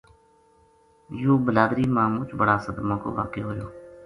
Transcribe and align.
یوہ 1.21 1.43
بلادری 1.45 1.85
ما 1.95 2.03
مُچ 2.13 2.29
بڑا 2.39 2.55
صدما 2.65 2.95
کو 3.03 3.07
واقعو 3.17 3.45
ہویو 3.47 3.67